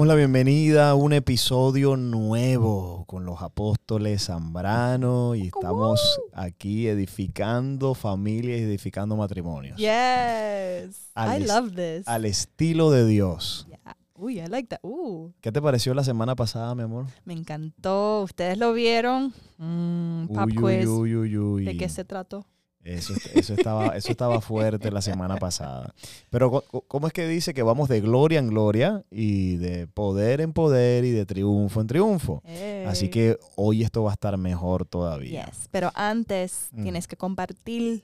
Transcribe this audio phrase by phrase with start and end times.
[0.00, 6.00] damos la bienvenida a un episodio nuevo con los apóstoles Zambrano y estamos
[6.32, 9.76] aquí edificando familias y edificando matrimonios.
[9.76, 11.10] Yes.
[11.14, 12.08] Al I love this.
[12.08, 13.66] Al estilo de Dios.
[13.68, 13.94] Yeah.
[14.14, 14.80] Uy, I like that.
[14.82, 17.04] Uh, ¿Qué te pareció la semana pasada, mi amor?
[17.26, 18.22] me encantó.
[18.22, 19.34] ¿Ustedes lo vieron?
[19.58, 20.86] Mm, pop Uy, quiz.
[20.86, 21.64] uy, uy, uy, uy.
[21.66, 22.46] ¿De qué se trató?
[22.82, 25.94] Eso, eso, estaba, eso estaba fuerte la semana pasada.
[26.30, 30.54] Pero ¿cómo es que dice que vamos de gloria en gloria y de poder en
[30.54, 32.42] poder y de triunfo en triunfo?
[32.86, 35.44] Así que hoy esto va a estar mejor todavía.
[35.46, 35.68] Yes.
[35.70, 36.82] Pero antes Mm.
[36.82, 38.02] tienes que compartir,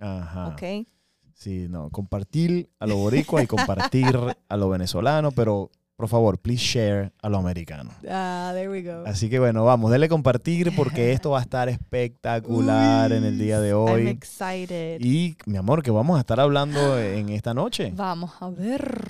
[0.00, 0.48] Ajá.
[0.48, 0.86] ¿ok?
[1.34, 4.06] Sí, no, compartir a lo boricua y compartir
[4.48, 7.90] a lo venezolano, pero por favor, please share a lo americano.
[8.08, 9.04] Ah, there we go.
[9.06, 13.60] Así que bueno, vamos, dele compartir porque esto va a estar espectacular en el día
[13.60, 14.08] de I'm hoy.
[14.08, 15.00] excited.
[15.00, 17.92] Y mi amor, que vamos a estar hablando en esta noche.
[17.96, 19.08] Vamos a ver.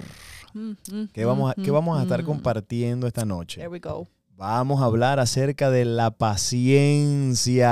[0.55, 2.27] Mm, mm, ¿Qué vamos, a, mm, qué vamos a estar mm.
[2.27, 3.61] compartiendo esta noche?
[3.61, 4.09] There we go.
[4.37, 7.67] Vamos a hablar acerca de la paciencia.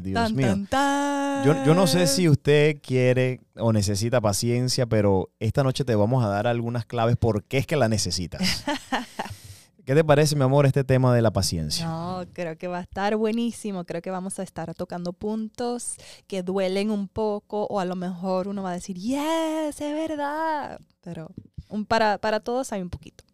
[0.00, 0.46] Dios Tan, mío.
[0.46, 1.44] tan, tan.
[1.44, 6.24] Yo, yo no sé si usted quiere o necesita paciencia, pero esta noche te vamos
[6.24, 8.64] a dar algunas claves por qué es que la necesitas.
[9.84, 11.86] ¿Qué te parece, mi amor, este tema de la paciencia?
[11.86, 13.84] No, creo que va a estar buenísimo.
[13.84, 15.96] Creo que vamos a estar tocando puntos
[16.28, 20.78] que duelen un poco o a lo mejor uno va a decir, yes, es verdad.
[21.00, 21.32] Pero
[21.68, 23.24] un para, para todos hay un poquito.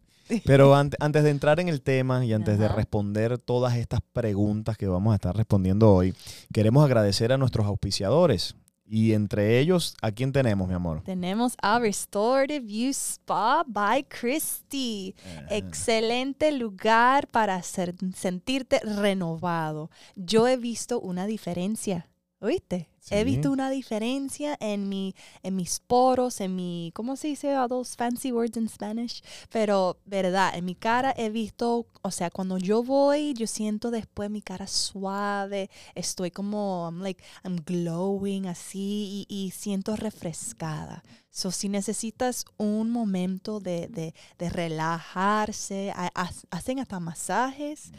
[0.45, 4.77] Pero ante- antes de entrar en el tema y antes de responder todas estas preguntas
[4.77, 6.13] que vamos a estar respondiendo hoy,
[6.53, 8.55] queremos agradecer a nuestros auspiciadores.
[8.89, 11.01] Y entre ellos, ¿a quién tenemos, mi amor?
[11.03, 15.13] Tenemos a Restorative View Spa by Christy.
[15.49, 19.89] Excelente lugar para hacer- sentirte renovado.
[20.15, 22.07] Yo he visto una diferencia.
[22.39, 22.87] ¿Oíste?
[23.09, 23.23] He Sí.
[23.25, 27.55] visto una diferencia en, mi, en mis poros, en mi, ¿cómo se dice?
[27.57, 29.21] All those fancy words in Spanish.
[29.49, 34.29] Pero, verdad, en mi cara he visto, o sea, cuando yo voy, yo siento después
[34.29, 35.69] mi cara suave.
[35.95, 41.03] Estoy como, I'm like, I'm glowing así y, y siento refrescada.
[41.29, 47.91] So, si necesitas un momento de, de, de relajarse, ha- ha- hacen hasta masajes,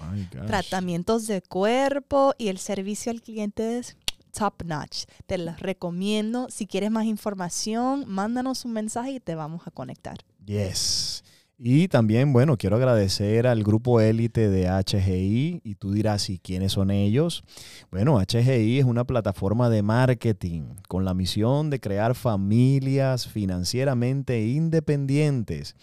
[0.47, 3.97] tratamientos de cuerpo y el servicio al cliente es
[4.39, 5.05] top notch.
[5.27, 6.47] Te los recomiendo.
[6.49, 10.19] Si quieres más información, mándanos un mensaje y te vamos a conectar.
[10.45, 11.25] Yes.
[11.61, 16.71] Y también, bueno, quiero agradecer al grupo élite de HGI y tú dirás, ¿y quiénes
[16.71, 17.43] son ellos?
[17.91, 25.75] Bueno, HGI es una plataforma de marketing con la misión de crear familias financieramente independientes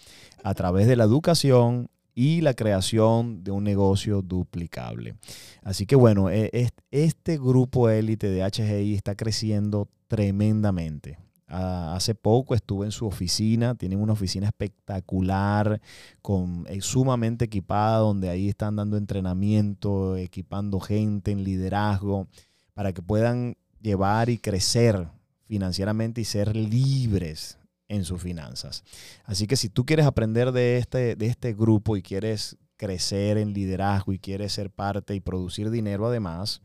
[0.42, 5.16] a través de la educación y la creación de un negocio duplicable.
[5.62, 11.18] Así que bueno, e- es- este grupo élite de HGI está creciendo tremendamente.
[11.48, 15.80] Hace poco estuve en su oficina, tienen una oficina espectacular,
[16.20, 22.26] con, eh, sumamente equipada, donde ahí están dando entrenamiento, equipando gente en liderazgo,
[22.74, 25.06] para que puedan llevar y crecer
[25.46, 28.84] financieramente y ser libres en sus finanzas.
[29.24, 33.52] Así que si tú quieres aprender de este, de este grupo y quieres crecer en
[33.52, 36.60] liderazgo y quieres ser parte y producir dinero además,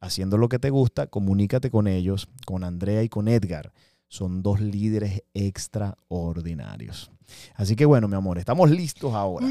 [0.00, 3.72] haciendo lo que te gusta, comunícate con ellos, con Andrea y con Edgar
[4.08, 7.10] son dos líderes extraordinarios.
[7.54, 9.46] Así que bueno, mi amor, estamos listos ahora.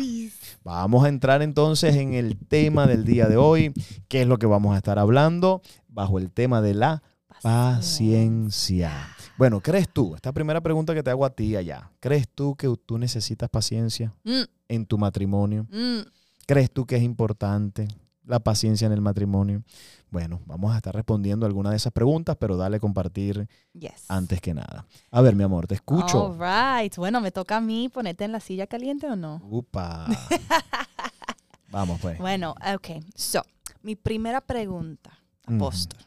[0.64, 3.72] Vamos a entrar entonces en el tema del día de hoy,
[4.08, 7.04] que es lo que vamos a estar hablando bajo el tema de la
[7.44, 9.17] paciencia.
[9.38, 10.16] Bueno, ¿crees tú?
[10.16, 11.92] Esta primera pregunta que te hago a ti allá.
[12.00, 15.68] ¿Crees tú que tú necesitas paciencia Mm, en tu matrimonio?
[15.72, 16.00] mm.
[16.48, 17.88] ¿Crees tú que es importante
[18.26, 19.64] la paciencia en el matrimonio?
[20.10, 24.06] Bueno, vamos a estar respondiendo algunas de esas preguntas, pero dale compartir Yes.
[24.08, 24.86] antes que nada.
[25.12, 26.26] A ver, mi amor, te escucho.
[26.26, 26.40] All
[26.82, 26.96] right.
[26.96, 29.42] Bueno, me toca a mí ponerte en la silla caliente o no.
[29.44, 30.08] Upa.
[31.70, 32.18] Vamos, pues.
[32.18, 33.04] Bueno, ok.
[33.14, 33.44] So,
[33.82, 36.00] mi primera pregunta, apóstol.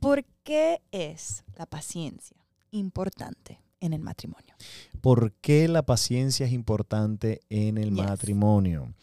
[0.00, 2.36] ¿Por qué es la paciencia
[2.74, 4.54] importante en el matrimonio?
[5.00, 8.04] ¿Por qué la paciencia es importante en el Yes.
[8.04, 8.94] matrimonio?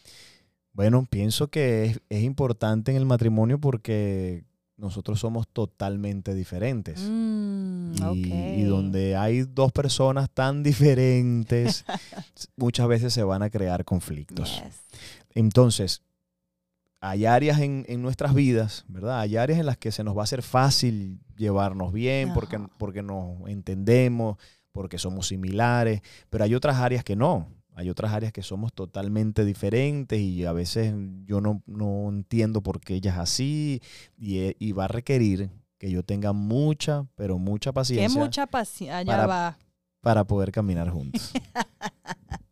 [0.73, 4.45] Bueno, pienso que es, es importante en el matrimonio porque
[4.77, 6.99] nosotros somos totalmente diferentes.
[7.07, 11.85] Mm, y donde hay dos personas tan diferentes,
[12.55, 14.61] muchas veces se van a crear conflictos.
[14.63, 14.81] Yes.
[15.35, 16.01] Entonces,
[17.01, 19.19] hay áreas en, en nuestras vidas, ¿verdad?
[19.21, 22.69] Hay áreas en las que se nos va a hacer fácil llevarnos bien porque, Ajá.
[22.77, 24.37] porque nos entendemos,
[24.71, 27.47] porque somos similares, pero hay otras áreas que no.
[27.73, 30.93] Hay otras áreas que somos totalmente diferentes y a veces
[31.25, 33.81] yo no, no entiendo por qué ella es así
[34.17, 35.49] y, e- y va a requerir
[35.79, 39.05] que yo tenga mucha, pero mucha Qué paciencia mucha paciencia.
[39.05, 39.57] Para- va.
[40.01, 41.31] para poder caminar juntos.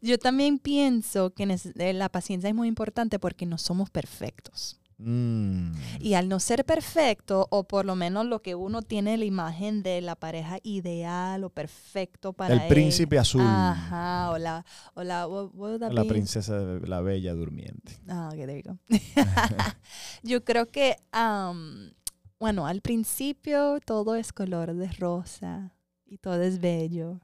[0.00, 4.78] Yo también pienso que eh, la paciencia es muy importante porque no somos perfectos.
[5.00, 9.24] Mm, Y al no ser perfecto, o por lo menos lo que uno tiene la
[9.24, 12.68] imagen de la pareja ideal o perfecto para el él.
[12.68, 13.42] príncipe azul.
[13.44, 14.64] Ajá, o la,
[14.94, 16.08] o la, what- what would that La be?
[16.08, 17.96] princesa, la bella durmiente.
[18.08, 18.78] Ah, ok, there you go.
[20.24, 21.92] Yo creo que, am,
[22.40, 25.74] bueno, al principio todo es color de rosa
[26.06, 27.20] y todo es bello.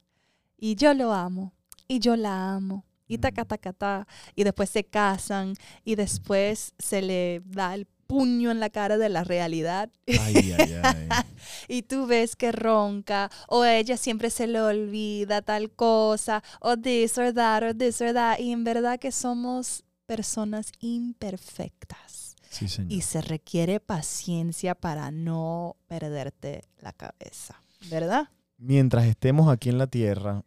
[0.57, 1.53] Y yo lo amo
[1.89, 2.85] y yo la amo.
[3.07, 3.49] Y taca, Mm.
[3.49, 4.07] taca, ta.
[4.35, 5.55] Y después se casan
[5.85, 9.91] y después se le da el puño en la cara de la realidad.
[10.07, 11.09] Ay, ay, ay.
[11.69, 17.17] y tú ves que ronca, o ella siempre se le olvida tal cosa, o this
[17.19, 18.39] or that, or this or that.
[18.39, 22.37] Y en verdad que somos personas imperfectas.
[22.51, 22.93] Sí, señor.
[22.93, 27.61] Y se requiere paciencia para no perderte la cabeza,
[27.91, 28.29] ¿verdad?
[28.59, 30.45] Mientras estemos aquí en la tierra,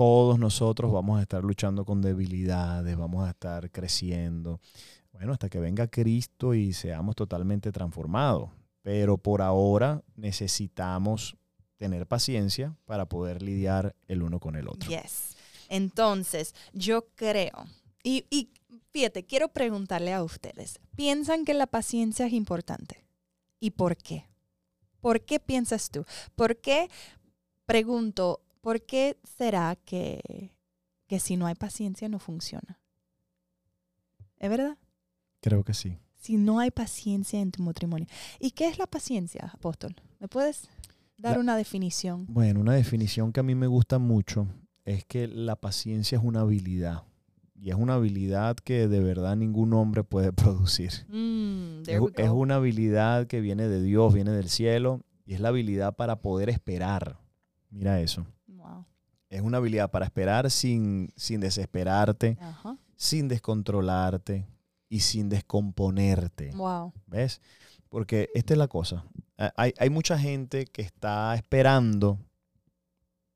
[0.00, 4.58] todos nosotros vamos a estar luchando con debilidades, vamos a estar creciendo.
[5.12, 8.48] Bueno, hasta que venga Cristo y seamos totalmente transformados.
[8.80, 11.36] Pero por ahora necesitamos
[11.76, 14.88] tener paciencia para poder lidiar el uno con el otro.
[14.88, 15.36] Yes.
[15.68, 17.66] Entonces, yo creo,
[18.02, 18.48] y, y
[18.92, 23.04] fíjate, quiero preguntarle a ustedes, ¿piensan que la paciencia es importante?
[23.58, 24.24] ¿Y por qué?
[25.02, 26.06] ¿Por qué piensas tú?
[26.36, 26.88] ¿Por qué,
[27.66, 30.52] pregunto, por qué será que,
[31.06, 32.78] que si no hay paciencia no funciona?
[34.38, 34.78] ¿Es verdad?
[35.40, 35.98] Creo que sí.
[36.16, 38.06] Si no hay paciencia en tu matrimonio.
[38.38, 39.94] ¿Y qué es la paciencia, apóstol?
[40.18, 40.68] ¿Me puedes
[41.16, 42.26] dar La- una definición?
[42.28, 44.46] Bueno, una definición que a mí me gusta mucho
[44.84, 47.04] es que la paciencia es una habilidad.
[47.54, 50.92] Y es una habilidad que de verdad ningún hombre puede producir.
[51.08, 55.94] Mm, Es, una habilidad que viene de Dios, viene del cielo, y es la habilidad
[55.96, 57.18] para poder esperar.
[57.70, 58.26] Mira eso.
[59.30, 62.76] Es una habilidad para esperar sin, sin desesperarte, Ajá.
[62.96, 64.46] sin descontrolarte
[64.88, 66.50] y sin descomponerte.
[66.54, 66.92] Wow.
[67.06, 67.40] ¿Ves?
[67.88, 69.04] Porque esta es la cosa.
[69.56, 72.18] Hay, hay mucha gente que está esperando,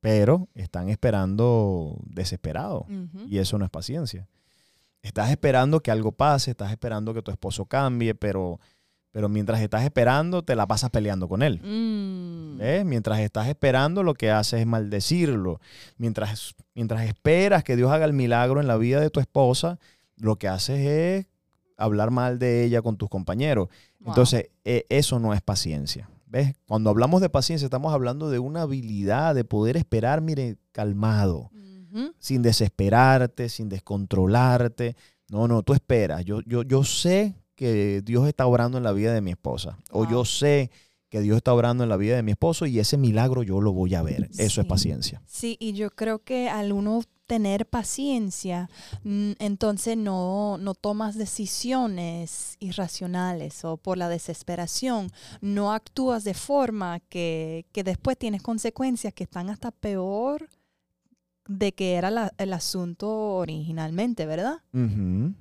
[0.00, 2.87] pero están esperando desesperado.
[3.26, 4.29] Y eso no es paciencia.
[5.00, 8.58] Estás esperando que algo pase, estás esperando que tu esposo cambie, pero,
[9.14, 11.61] pero mientras estás esperando, te la pasas peleando con él.
[11.62, 12.58] Mm.
[12.58, 12.84] ¿Ves?
[12.84, 15.61] Mientras estás esperando, lo que haces es maldecirlo.
[15.99, 19.78] Mientras, mientras esperas que Dios haga el milagro en la vida de tu esposa,
[20.16, 21.26] lo que haces es
[21.76, 23.69] hablar mal de ella con tus compañeros.
[24.00, 24.08] Wow.
[24.08, 26.11] Entonces, eh, eso no es paciencia.
[26.26, 26.56] ¿Ves?
[26.66, 31.52] Cuando hablamos de paciencia, estamos hablando de una habilidad de poder esperar, mire, calmado
[32.19, 34.96] sin desesperarte, sin descontrolarte.
[35.28, 36.25] No, no, tú esperas.
[36.25, 39.78] Yo, yo, yo sé que Dios está obrando en la vida de mi esposa.
[39.90, 40.70] O yo sé
[41.08, 43.72] que Dios está obrando en la vida de mi esposo y ese milagro yo lo
[43.72, 44.28] voy a ver.
[44.36, 45.22] Eso es paciencia.
[45.26, 48.68] Sí, y yo creo que al uno tener paciencia,
[49.02, 55.10] mm, entonces no, no tomas decisiones irracionales o por la desesperación,
[55.40, 60.48] no actúas de forma que, que después tienes consecuencias que están hasta peor
[61.46, 64.58] de que era la- el asunto originalmente, ¿verdad?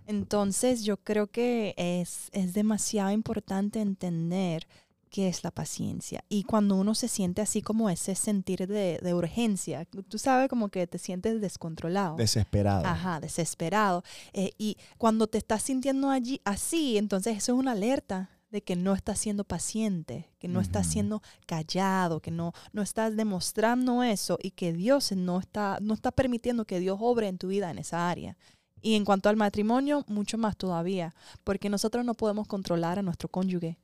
[0.07, 4.67] Entonces yo creo que es, es demasiado importante entender
[5.09, 6.23] qué es la paciencia.
[6.27, 10.69] Y cuando uno se siente así como ese sentir de, de urgencia, tú sabes como
[10.69, 12.15] que te sientes descontrolado.
[12.15, 12.83] Desesperado.
[12.85, 14.03] Ajá, desesperado.
[14.33, 18.75] Eh, y cuando te estás sintiendo allí así, entonces eso es una alerta de que
[18.75, 20.93] no estás siendo paciente, que no estás Ujú.
[20.93, 26.11] siendo callado, que no, no estás demostrando eso y que Dios no está, no está
[26.11, 28.37] permitiendo que Dios obre en tu vida en esa área.
[28.79, 33.27] Y en cuanto al matrimonio, mucho más todavía, porque nosotros no podemos controlar a nuestro
[33.27, 33.79] cónyuge.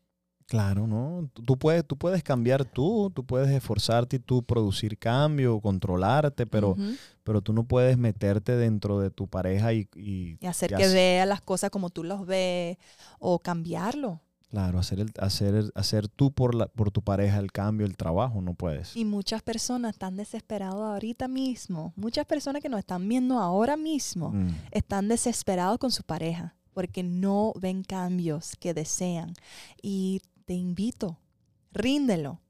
[0.45, 1.29] Claro, ¿no?
[1.33, 6.75] Tú, puedes, tú puedes cambiar tú, tú puedes esforzarte y tú producir cambio, controlarte, pero,
[7.23, 10.87] pero tú no puedes meterte dentro de tu pareja y, y, Y hacer y que
[10.87, 12.77] vea las cosas como tú las ves
[13.19, 14.21] o cambiarlo.
[14.49, 18.41] Claro, hacer, el, hacer, hacer tú por, la, por tu pareja el cambio, el trabajo,
[18.41, 18.95] no puedes.
[18.95, 21.93] Y muchas personas están desesperadas ahorita mismo.
[21.95, 24.49] Muchas personas que nos están viendo ahora mismo Mm.
[24.71, 29.33] están desesperados con su pareja porque no ven cambios que desean.
[29.83, 31.19] Y te invito,
[31.71, 32.41] ríndelo.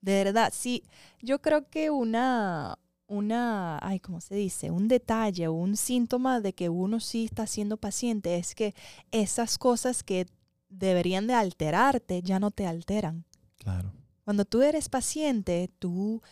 [0.00, 0.84] De verdad, sí,
[1.20, 4.70] yo creo que una, una, ay, ¿cómo se dice?
[4.70, 8.74] Un detalle o un síntoma de que uno sí está siendo paciente es que
[9.10, 10.26] esas cosas que
[10.78, 13.24] deberían de alterarte ya no te alteran.
[13.58, 13.92] Claro.
[14.24, 16.22] Cuando tú eres paciente, tú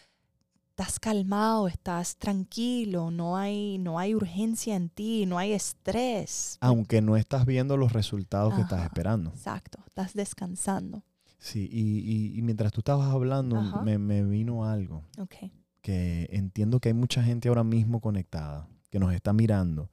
[0.70, 6.56] estás calmado, estás tranquilo, no hay, no hay urgencia en ti, no hay estrés.
[6.60, 9.30] Aunque no estás viendo los resultados que estás esperando.
[9.30, 11.02] Exacto, estás descansando.
[11.38, 15.34] Sí, y, y- y mientras tú estabas hablando, me, me vino algo Ok.
[15.80, 19.90] que entiendo que hay mucha gente ahora mismo conectada que nos está mirando,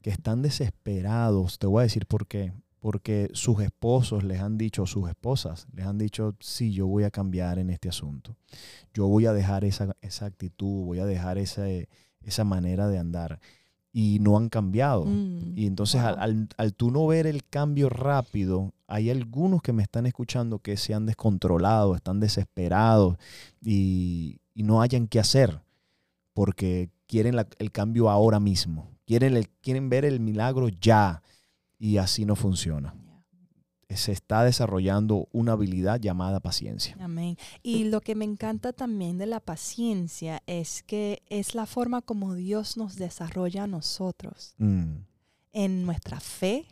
[0.00, 2.52] que están desesperados, te voy a decir por qué.
[2.80, 7.10] Porque sus esposos les han dicho, sus esposas les han dicho, sí, yo voy a
[7.10, 8.36] cambiar en este asunto.
[8.94, 11.64] Yo voy a dejar esa, esa actitud, voy a dejar esa,
[12.20, 13.40] esa manera de andar.
[13.92, 15.06] Y no han cambiado.
[15.06, 16.10] Mm, Y entonces wow.
[16.10, 20.58] al, al, al tú no ver el cambio rápido, hay algunos que me están escuchando
[20.58, 23.16] que se han descontrolado, están desesperados
[23.62, 25.62] y, y no hayan qué hacer
[26.34, 31.22] porque quieren la- el cambio ahora mismo, quieren, el- quieren ver el milagro ya
[31.78, 32.94] y así no funciona.
[33.88, 36.96] Se está desarrollando una habilidad llamada paciencia.
[37.00, 37.36] Amén.
[37.62, 42.34] Y lo que me encanta también de la paciencia es que es la forma como
[42.34, 45.04] Dios nos desarrolla a nosotros Mm,
[45.52, 46.66] en nuestra fe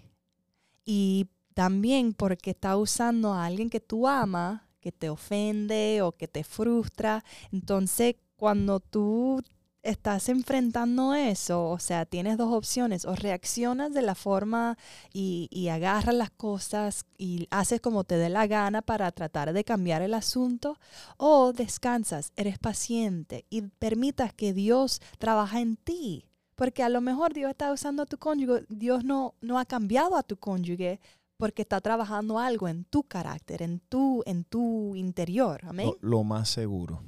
[0.84, 6.26] y también porque está usando a alguien que tú amas, que te ofende o que
[6.26, 7.24] te frustra.
[7.52, 9.40] Entonces, cuando tú
[9.84, 14.76] estás enfrentando eso, o sea, tienes dos opciones, o reaccionas de la forma
[15.12, 19.62] y, y agarras las cosas y haces como te dé la gana para tratar de
[19.62, 20.78] cambiar el asunto,
[21.18, 26.24] o descansas, eres paciente y permitas que Dios trabaje en ti.
[26.54, 30.16] Porque a lo mejor Dios está usando a tu cónyuge, Dios no, no ha cambiado
[30.16, 31.00] a tu cónyuge
[31.36, 35.60] porque está trabajando algo en tu carácter, en tu, en tu interior.
[35.64, 35.86] Amén.
[36.00, 37.02] lo, lo más seguro.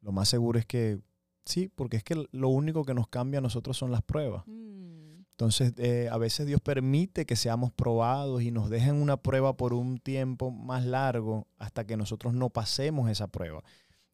[0.00, 1.00] Lo más seguro es que
[1.46, 4.42] sí, porque es que lo único que nos cambia a nosotros son las pruebas.
[4.46, 9.56] Mm, Entonces, eh, a veces Dios permite que seamos probados y nos dejen una prueba
[9.56, 13.62] por un tiempo más largo hasta que nosotros no pasemos esa prueba.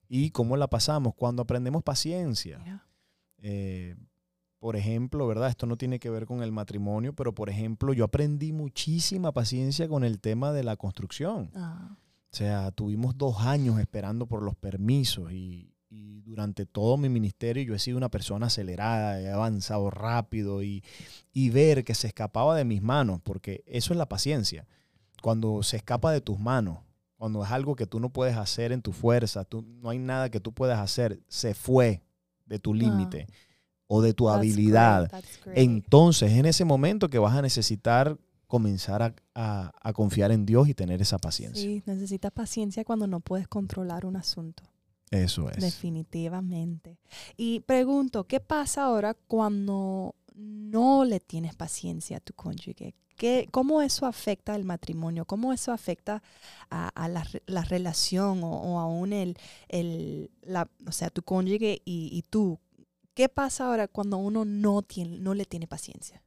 [0.09, 1.15] ¿Y cómo la pasamos?
[1.15, 2.63] Cuando aprendemos paciencia.
[2.65, 2.87] yeah.
[3.39, 3.97] Eh,
[4.59, 5.49] por ejemplo, ¿verdad?
[5.49, 9.89] Esto no tiene que ver con el matrimonio, pero por ejemplo, yo aprendí muchísima paciencia
[9.89, 11.51] con el tema de la construcción.
[11.57, 11.97] Ah,
[12.33, 17.63] O sea, tuvimos dos años esperando por los permisos y, y durante todo mi ministerio
[17.63, 20.83] yo he sido una persona acelerada, he avanzado rápido y,
[21.35, 24.67] y ver que se escapaba de mis manos, porque eso es la paciencia.
[25.21, 26.79] Cuando se escapa de tus manos,
[27.19, 30.31] cuando es algo que tú no puedes hacer en tu fuerza, tú, no hay nada
[30.31, 32.01] que tú puedas hacer, se fue
[32.47, 33.27] de tu límite
[33.87, 35.09] o de tu that's habilidad.
[35.09, 35.59] great, that's great.
[35.59, 40.69] Entonces, en ese momento que vas a necesitar comenzar a, a- a confiar en Dios
[40.69, 41.63] y tener esa paciencia.
[41.63, 44.63] Sí, necesitas paciencia cuando no puedes controlar un asunto.
[45.13, 45.61] Eso es.
[45.61, 46.99] Definitivamente.
[47.37, 52.95] Y pregunto, ¿qué pasa ahora cuando no le tienes paciencia a tu cónyuge?
[53.17, 55.27] ¿Qué, ¿Cómo eso afecta el matrimonio?
[55.27, 56.23] ¿Cómo eso afecta
[56.71, 59.37] a, a la, re- la relación o, o aún el,
[59.69, 62.59] el la, o sea, tu cónyuge y, y tú?
[63.15, 66.23] ¿Qué pasa ahora cuando uno no, tiene, no le tiene paciencia?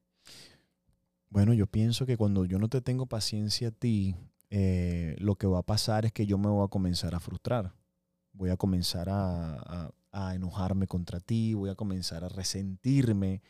[1.29, 4.15] Bueno, yo pienso que cuando yo no te tengo paciencia a ti,
[4.51, 7.73] eh, lo que va a pasar es que yo me voy a comenzar a frustrar.
[8.35, 13.41] Voy a comenzar a, a- a enojarme contra ti, voy a comenzar a resentirme,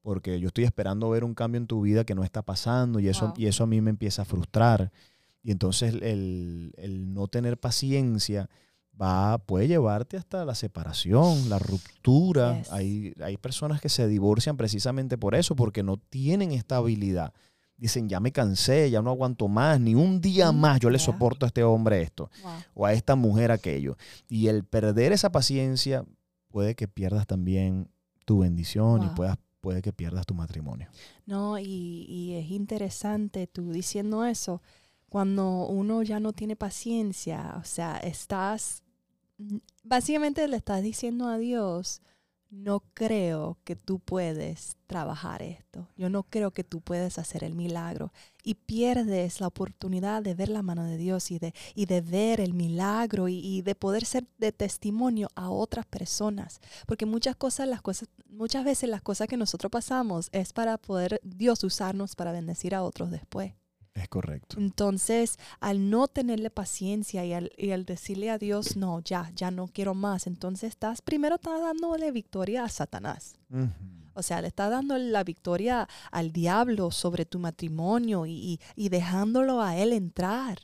[0.00, 3.08] porque yo estoy esperando ver un cambio en tu vida que no está pasando y
[3.08, 3.34] eso, Wow.
[3.36, 4.90] y eso a mí me empieza a frustrar.
[5.42, 8.48] Y entonces el, el no tener paciencia
[9.00, 12.58] va, puede llevarte hasta la separación, la ruptura.
[12.58, 12.72] Yes.
[12.72, 17.34] Hay, hay personas que se divorcian precisamente por eso, porque no tienen estabilidad.
[17.76, 20.98] Dicen, ya me cansé, ya no aguanto más, ni un día Mm, más yo le
[20.98, 22.30] soporto a este hombre esto,
[22.72, 23.96] o a esta mujer aquello.
[24.28, 26.04] Y el perder esa paciencia
[26.48, 27.90] puede que pierdas también
[28.24, 30.88] tu bendición y puedas, puede que pierdas tu matrimonio.
[31.26, 34.62] No, y, y es interesante tú diciendo eso,
[35.08, 38.82] cuando uno ya no tiene paciencia, o sea, estás,
[39.82, 42.02] básicamente le estás diciendo a Dios,
[42.54, 47.54] no creo que tú puedes trabajar esto, yo no creo que tú puedes hacer el
[47.54, 48.12] milagro.
[48.42, 52.40] Y pierdes la oportunidad de ver la mano de Dios y de, y de ver
[52.40, 57.82] el milagro y, de poder ser de testimonio a otras personas, porque muchas cosas, las
[57.82, 62.74] cosas, muchas veces las cosas que nosotros pasamos es para poder Dios usarnos para bendecir
[62.74, 63.54] a otros después.
[63.94, 64.58] Es correcto.
[64.58, 69.50] Entonces, al no tenerle paciencia y al, y al decirle a Dios, no, ya, ya
[69.52, 73.36] no quiero más, entonces estás, primero estás dándole victoria a Satanás.
[74.14, 78.88] O sea, le estás dando la victoria al diablo sobre tu matrimonio y, y- y
[78.88, 80.58] dejándolo a él entrar.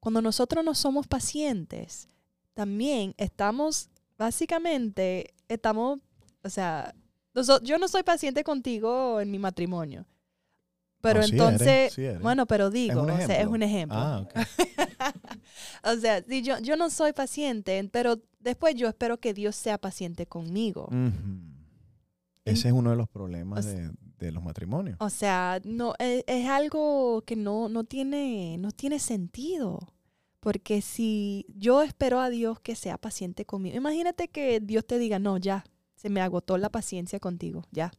[0.00, 2.08] Cuando nosotros no somos pacientes,
[2.54, 6.00] también estamos, básicamente, estamos,
[6.42, 6.94] o sea,
[7.62, 10.04] yo no soy paciente contigo en mi matrimonio.
[11.02, 12.20] Pero sí entonces, eres, sí eres.
[12.22, 13.98] bueno, pero digo, o sea, es un ejemplo.
[13.98, 14.26] Ah,
[15.84, 19.78] o sea, si yo, yo no soy paciente, pero después yo espero que Dios sea
[19.78, 20.88] paciente conmigo.
[22.44, 24.96] Ese es uno de los problemas O s- de, de los matrimonios.
[25.00, 29.78] O sea, no, es, es algo que no, no, tiene, no tiene sentido.
[30.40, 35.20] Porque si yo espero a Dios que sea paciente conmigo, imagínate que Dios te diga,
[35.20, 37.92] no, ya, se me agotó la paciencia contigo, ya.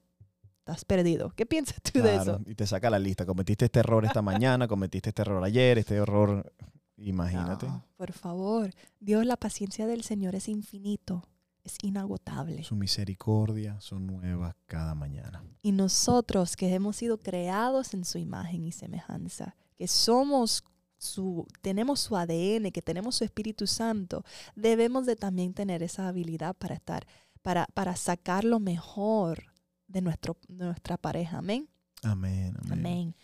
[0.65, 1.34] Estás perdido.
[1.36, 2.39] ¿Qué piensas tú de eso?
[2.46, 3.25] Y te saca la lista.
[3.25, 6.53] Cometiste este error esta mañana, cometiste este error ayer, este error.
[6.96, 7.67] Imagínate.
[7.67, 8.72] No, por favor.
[9.00, 11.27] Dios, la paciencia del Señor es infinito,
[11.65, 12.63] es inagotable.
[12.63, 15.43] Su misericordia son nuevas cada mañana.
[15.62, 20.63] Y nosotros que hemos sido creados en su imagen y semejanza, que somos
[20.98, 24.24] su, tenemos su ADN, que tenemos su Espíritu Santo,
[24.55, 27.05] debemos de también tener esa habilidad para estar,
[27.41, 29.53] para, para sacar lo mejor
[29.94, 31.38] de nuestro, nuestra pareja.
[31.38, 31.70] Amén.
[32.02, 32.54] Amén.
[32.66, 32.72] Amén.
[32.80, 33.16] Amén.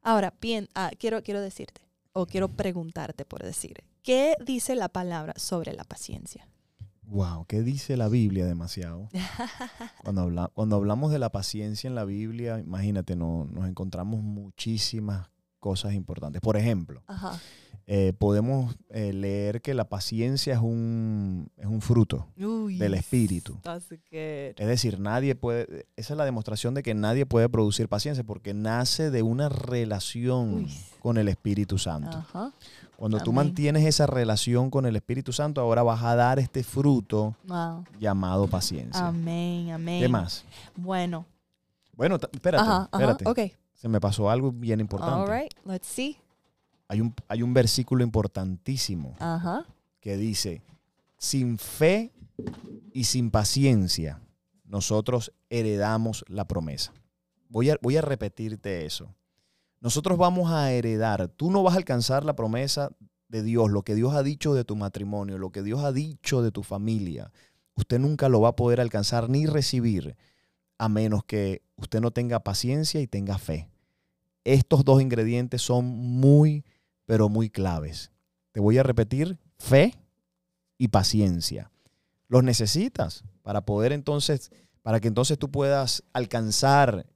[0.00, 5.34] Ahora, bien, ah, quiero, quiero decirte, o quiero preguntarte por decir, ¿qué dice la palabra
[5.36, 6.48] sobre la paciencia?
[7.06, 9.10] Wow, ¿qué dice la Biblia demasiado?
[10.02, 15.28] Cuando, habla- cuando hablamos de la paciencia en la Biblia, imagínate, no- nos encontramos muchísimas
[15.58, 16.40] cosas importantes.
[16.40, 17.38] Por ejemplo, Ajá.
[17.86, 22.28] Eh, podemos eh, leer que la paciencia es un, es un fruto.
[22.38, 23.58] Uy, Del espíritu.
[24.10, 28.54] Es decir, nadie puede, esa es la demostración de que nadie puede producir paciencia porque
[28.54, 30.70] nace de una relación Uy.
[31.00, 32.16] con el Espíritu Santo.
[32.18, 32.52] Ajá.
[32.96, 37.34] Cuando tú mantienes esa relación con el Espíritu Santo, ahora vas a dar este fruto
[37.46, 37.84] Wow.
[37.98, 39.06] llamado paciencia.
[39.08, 40.00] Amén, amén.
[40.00, 40.44] ¿Qué más?
[40.76, 41.26] Bueno.
[41.96, 43.12] Bueno, espérate, Ajá, ajá.
[43.12, 43.56] espérate.
[43.74, 45.30] Se me pasó algo bien importante.
[45.30, 45.52] All right.
[45.66, 46.16] Let's see.
[46.88, 49.66] Hay, un, hay un versículo importantísimo Ajá.
[50.00, 50.62] que dice,
[51.18, 52.12] sin fe
[52.92, 54.20] y sin paciencia,
[54.64, 56.92] nosotros heredamos la promesa.
[57.48, 59.14] Voy a, voy a repetirte eso.
[59.80, 62.90] Nosotros vamos a heredar, tú no vas a alcanzar la promesa
[63.28, 66.42] de Dios, lo que Dios ha dicho de tu matrimonio, lo que Dios ha dicho
[66.42, 67.30] de tu familia.
[67.74, 70.16] Usted nunca lo va a poder alcanzar ni recibir
[70.78, 73.68] a menos que usted no tenga paciencia y tenga fe.
[74.44, 76.64] Estos dos ingredientes son muy,
[77.06, 78.10] pero muy claves.
[78.52, 79.94] Te voy a repetir, fe
[80.78, 81.70] y paciencia.
[82.28, 84.50] Los necesitas para poder entonces,
[84.82, 87.06] para que entonces tú puedas alcanzar,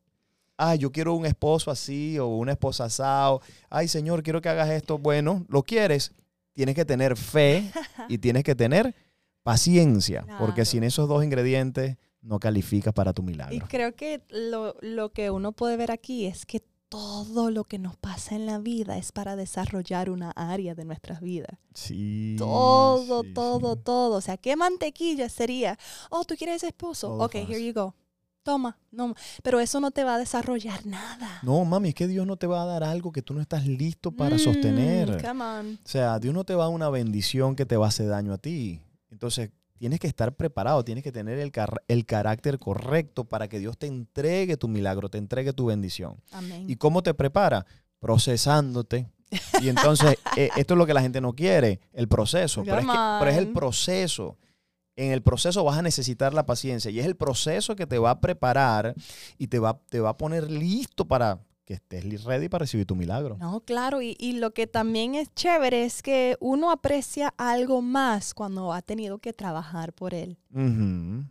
[0.56, 4.70] ah, yo quiero un esposo así o una esposa asado, ay Señor, quiero que hagas
[4.70, 6.12] esto, bueno, lo quieres,
[6.52, 7.70] tienes que tener fe
[8.08, 8.94] y tienes que tener
[9.42, 13.66] paciencia, porque sin esos dos ingredientes no calificas para tu Y milagro.
[13.68, 17.96] creo que lo, lo que uno puede ver aquí es que todo lo que nos
[17.96, 21.58] pasa en la vida es para desarrollar una área de nuestras vidas.
[21.74, 22.36] Sí.
[22.38, 23.80] Todo, sí, todo, sí.
[23.84, 24.16] todo.
[24.16, 25.78] O sea, ¿qué mantequilla sería?
[26.10, 27.08] Oh, ¿tú quieres esposo?
[27.08, 27.94] Todo ok, here you go.
[28.42, 28.78] Toma.
[28.90, 31.40] No, pero eso no te va a desarrollar nada.
[31.42, 33.66] No, mami, es que Dios no te va a dar algo que tú no estás
[33.66, 35.22] listo para Mm, sostener.
[35.22, 35.74] Come on.
[35.74, 38.08] O sea, Dios no te va a dar una bendición que te va a hacer
[38.08, 38.80] daño a ti.
[39.10, 43.58] Entonces, tienes que estar preparado, tienes que tener el, car- el carácter correcto para que
[43.58, 46.16] Dios te entregue tu milagro, te entregue tu bendición.
[46.32, 46.66] Amén.
[46.68, 47.64] ¿Y cómo te prepara?
[48.18, 49.08] Procesándote.
[49.62, 52.62] Y entonces, eh, esto es lo que la gente no quiere, el proceso.
[52.64, 54.36] Pero es, que- pero es el proceso.
[54.96, 58.10] En el proceso vas a necesitar la paciencia y es el proceso que te va
[58.10, 58.94] a preparar
[59.38, 62.96] y te va, te va a poner listo para que estés ready para recibir tu
[62.96, 63.36] milagro.
[63.36, 68.32] No, claro, y, y lo que también es chévere es que uno aprecia algo más
[68.32, 70.38] cuando ha tenido que trabajar por él.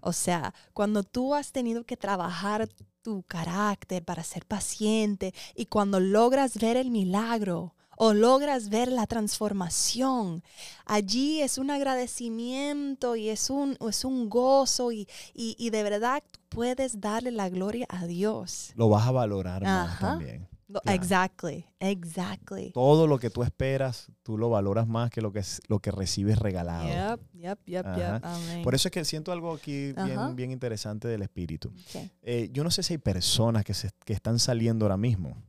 [0.02, 2.70] O sea, cuando tú has tenido que trabajar
[3.02, 9.06] tu carácter para ser paciente y cuando logras ver el milagro o logras ver la
[9.08, 10.44] transformación,
[10.86, 16.24] allí es un agradecimiento y es un, es un gozo y, y, y de verdad
[16.50, 18.72] puedes darle la gloria a Dios.
[18.76, 20.08] Lo vas a valorar más Ajá.
[20.10, 20.48] también.
[20.70, 21.02] Lo- Claro.
[21.02, 22.72] Exactly, exactly.
[22.74, 26.38] Todo lo que tú esperas, tú lo valoras más que lo que, lo que recibes
[26.40, 26.88] regalado.
[26.90, 28.20] Yep, yep, yep, yep.
[28.26, 28.64] Amén.
[28.64, 31.70] Por eso es que siento algo aquí bien, bien interesante del espíritu.
[31.70, 32.12] Ok.
[32.22, 35.42] Eh, yo no sé si hay personas que, se, que están saliendo ahora mismo,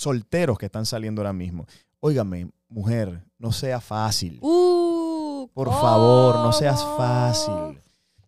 [0.00, 1.66] solteros que están saliendo ahora mismo.
[2.00, 4.38] Óigame, mujer, no sea fácil.
[4.40, 7.78] Uh, Por favor, no seas fácil.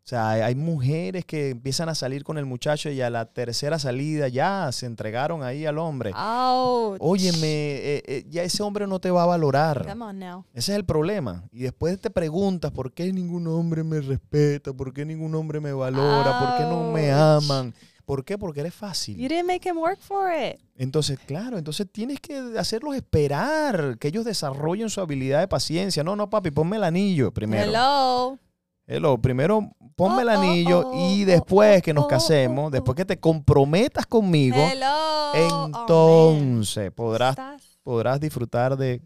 [0.05, 3.79] O sea, hay, mujeres que empiezan a salir con el muchacho y a la tercera
[3.79, 6.11] salida ya se entregaron ahí al hombre.
[6.11, 6.99] Ouch.
[7.01, 9.87] Óyeme, eh, eh, ya ese hombre no te va a valorar.
[9.89, 10.45] Come on now.
[10.53, 11.45] Ese es el problema.
[11.53, 14.73] Y después te preguntas, ¿por qué ningún hombre me respeta?
[14.73, 16.41] ¿Por qué ningún hombre me valora?
[16.41, 17.73] ¿Por qué no me aman?
[18.13, 18.37] ¿Por qué?
[18.37, 19.17] Porque eres You fácil.
[19.17, 20.61] didn't make him work for it.
[20.77, 26.05] Entonces, claro, entonces tienes que hacerlos esperar, que ellos desarrollen su habilidad de paciencia.
[26.05, 27.71] No, no, papi, ponme el anillo primero.
[27.71, 28.39] Hello.
[28.87, 33.07] Hello, primero ponme el Oh, oh, anillo oh, y después que nos casemos, después que
[33.07, 35.65] te comprometas conmigo, Hello.
[35.65, 37.35] Entonces podrás,
[37.83, 39.01] podrás disfrutar de,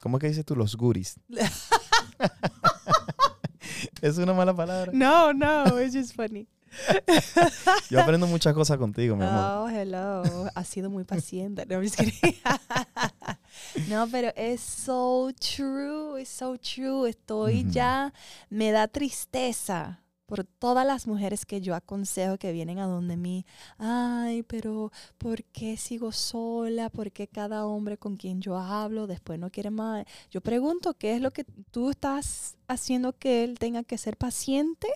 [0.00, 0.54] ¿cómo es que dices tú?
[0.54, 1.18] Los goodies.
[4.02, 4.92] es una mala palabra.
[4.94, 6.46] No, no, it's just funny.
[7.90, 9.42] Yo aprendo muchas cosas contigo, mi amor.
[9.42, 10.22] Oh, hello.
[10.54, 11.66] Has sido muy paciente.
[11.66, 11.80] No,
[13.88, 17.08] no, pero es so true, es so true.
[17.08, 18.12] Estoy ya,
[18.50, 23.44] me da tristeza por todas las mujeres que yo aconsejo que vienen a donde mí.
[23.76, 26.88] Ay, pero ¿por qué sigo sola?
[26.88, 30.06] ¿Por qué cada hombre con quien yo hablo después no quiere más?
[30.30, 34.88] Yo pregunto, ¿qué es lo que tú estás haciendo que él tenga que ser paciente?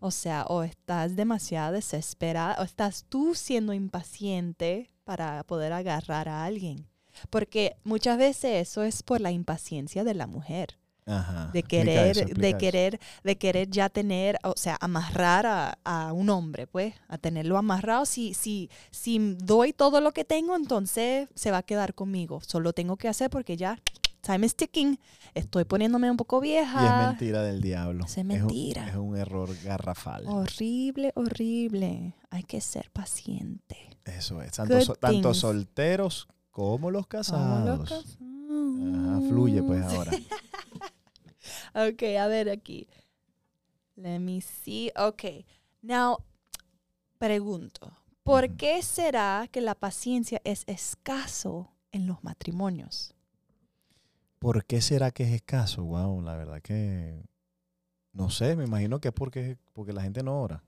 [0.00, 6.44] O sea, o estás demasiado desesperada, o estás tú siendo impaciente para poder agarrar a
[6.44, 6.86] alguien.
[7.30, 11.50] Porque muchas veces eso es por la impaciencia de la mujer, Ajá.
[11.52, 12.58] de querer, eso, de eso.
[12.58, 17.56] querer, de querer ya tener, o sea, amarrar a, a un hombre, pues, a tenerlo
[17.56, 18.04] amarrado.
[18.06, 22.40] Si, si, si doy todo lo que tengo, entonces se va a quedar conmigo.
[22.42, 23.78] Solo tengo que hacer porque ya
[24.26, 24.98] time is ticking.
[25.34, 27.02] Estoy poniéndome un poco Y vieja.
[27.02, 28.04] es mentira del diablo.
[28.04, 28.88] Eso es mentira.
[28.88, 30.26] Es un, error garrafal.
[30.26, 32.14] Horrible, horrible.
[32.30, 33.76] Hay que ser paciente.
[34.04, 34.52] Eso es.
[34.52, 35.38] Tanto, Good so- tanto things.
[35.38, 37.92] solteros como los casados.
[37.92, 40.12] Ajá, fluye pues ahora.
[41.74, 42.88] Ok, a ver aquí.
[43.96, 44.90] Let me see.
[44.96, 45.44] Ok.
[45.82, 46.18] Now,
[47.18, 47.92] pregunto.
[48.22, 53.15] ¿Por qué será que la paciencia es escaso en los matrimonios?
[54.46, 55.82] ¿Por qué será que es escaso?
[55.82, 57.20] Wow, la verdad que
[58.12, 60.62] no sé, me imagino que es porque, porque la gente no ora.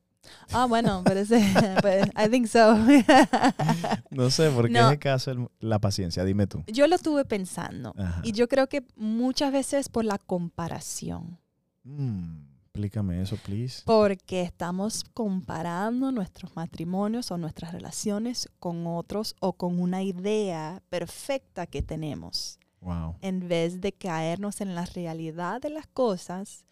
[0.50, 1.38] Ah, bueno, parece.
[1.80, 2.76] pues, I think so.
[4.10, 4.88] No sé, ¿por qué No.
[4.88, 6.24] es escaso el- la paciencia?
[6.24, 6.64] Dime tú.
[6.66, 7.94] Yo lo estuve pensando.
[7.96, 8.20] Ajá.
[8.24, 11.38] Y yo creo que muchas veces por la comparación.
[11.84, 13.82] Mm, explícame eso, please.
[13.84, 21.68] Porque estamos comparando nuestros matrimonios o nuestras relaciones con otros o con una idea perfecta
[21.68, 23.16] que tenemos, Wow.
[23.22, 26.64] en vez de caernos en la realidad de las cosas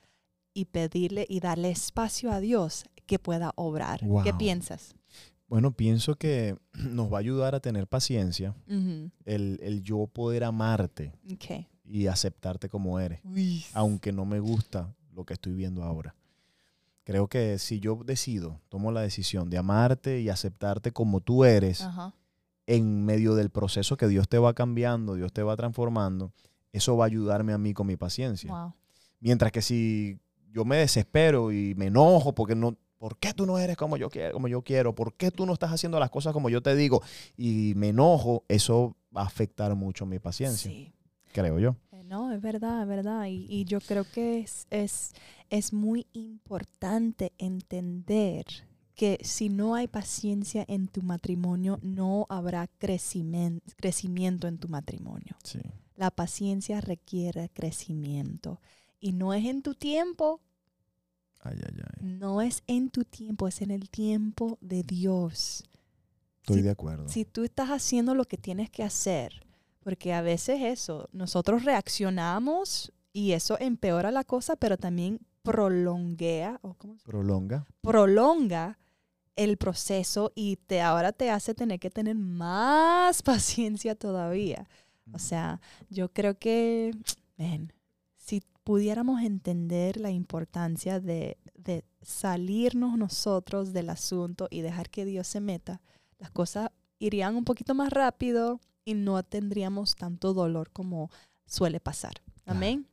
[0.55, 4.01] y pedirle y darle espacio a Dios que pueda obrar.
[4.25, 4.95] ¿Qué piensas?
[5.49, 8.55] Bueno, pienso que nos va a ayudar a tener paciencia
[9.25, 11.12] el, el yo poder amarte
[11.85, 13.21] y aceptarte como eres,
[13.75, 16.14] aunque no me gusta lo que estoy viendo ahora.
[17.05, 21.87] Creo que si yo decido, tomo la decisión de amarte y aceptarte como tú eres.
[22.67, 26.33] En medio del proceso que Dios te va cambiando, Dios te va transformando,
[26.73, 28.51] eso va a ayudarme a mí con mi paciencia.
[28.51, 28.75] Wow.
[29.21, 30.19] Mientras que si
[30.53, 34.11] yo me desespero y me enojo porque no, ¿por qué tú no eres como yo
[34.11, 34.95] quiero, como yo quiero?
[34.95, 37.03] ¿Por qué tú no estás haciendo las cosas como yo te digo?
[37.37, 40.93] Y me enojo, eso va a afectar mucho mi paciencia, Sí.
[41.33, 41.77] creo yo.
[41.93, 43.27] Eh, No, es verdad, es verdad.
[43.27, 45.13] Y, y yo creo que es, es,
[45.51, 48.45] es muy importante entender
[48.97, 55.37] que si no hay paciencia en tu matrimonio, no habrá crecimiento, crecimiento en tu matrimonio.
[55.45, 55.61] Sí.
[55.95, 58.61] La paciencia requiere crecimiento.
[58.99, 60.41] Y no es en tu tiempo,
[61.41, 62.07] Ay, ay, ay.
[62.07, 65.63] no es en tu tiempo, es en el tiempo de Dios.
[66.41, 67.09] Estoy Si- de acuerdo.
[67.09, 69.45] si tú estás haciendo lo que tienes que hacer,
[69.81, 76.75] porque a veces eso, nosotros reaccionamos y eso empeora la cosa, pero también prolonguea, o
[76.75, 77.67] ¿cómo se- Prolonga.
[77.83, 78.79] prolonga
[79.37, 84.66] el proceso y te ahora te hace tener que tener más paciencia todavía.
[85.12, 86.90] O sea, yo creo que,
[87.38, 87.72] ven,
[88.16, 95.29] si pudiéramos entender la importancia de, de salirnos nosotros del asunto y dejar que Dios
[95.29, 95.81] se meta,
[96.18, 101.11] las cosas irían un poquito más rápido y no tendríamos tanto dolor como
[101.44, 102.14] suele pasar.
[102.44, 102.57] Claro.
[102.59, 102.87] Amén.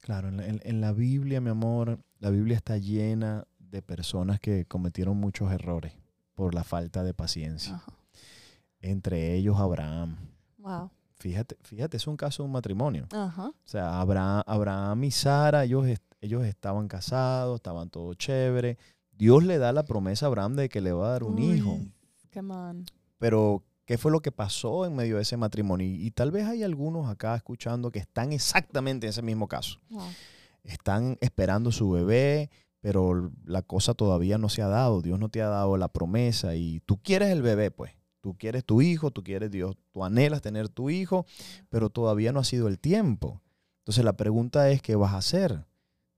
[0.00, 4.40] Claro, en la, en- en la Biblia, mi amor, la Biblia está llena de personas
[4.40, 5.92] que cometieron muchos errores
[6.34, 7.76] por la falta de paciencia.
[7.76, 7.92] Ajá.
[8.80, 10.16] Entre ellos Abraham.
[10.58, 10.90] Wow.
[11.18, 13.06] Fíjate, fíjate, es un caso de un matrimonio.
[13.12, 13.48] Ajá.
[13.48, 15.86] O sea, Abraham, Abraham y Sara, ellos,
[16.20, 18.78] ellos estaban casados, estaban todo chévere.
[19.12, 21.78] Dios le da la promesa a Abraham de que le va a dar un hijo.
[22.32, 22.86] Come on.
[23.18, 25.86] Pero, ¿qué fue lo que pasó en medio de ese matrimonio?
[25.86, 29.78] Y, y tal vez hay algunos acá escuchando que están exactamente en ese mismo caso.
[29.90, 30.08] Wow.
[30.64, 32.48] Están esperando su bebé,
[32.80, 35.02] pero la cosa todavía no se ha dado.
[35.02, 37.92] Dios no te ha dado la promesa y tú quieres el bebé, pues.
[38.22, 41.24] Tú quieres tu hijo, tú quieres Dios, tú anhelas tener tu hijo,
[41.70, 43.40] pero todavía no ha sido el tiempo.
[43.78, 45.64] Entonces la pregunta es, ¿qué vas a hacer?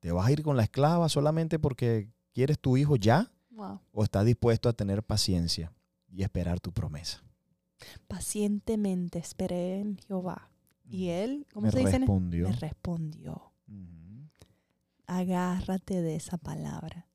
[0.00, 3.30] ¿Te vas a ir con la esclava solamente porque quieres tu hijo ya?
[3.50, 3.78] Wow.
[3.92, 5.72] ¿O estás dispuesto a tener paciencia
[6.10, 7.22] y esperar tu promesa?
[8.08, 10.50] Pacientemente esperé en Jehová.
[10.90, 11.66] Y él, ¿cómo Mm.
[11.66, 11.98] me se dice?
[12.00, 12.48] respondió.
[12.48, 13.52] Me respondió.
[15.18, 17.08] Agárrate de esa palabra.